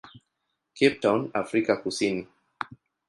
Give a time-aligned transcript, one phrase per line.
[0.73, 2.25] Cape Town, Afrika Kusini.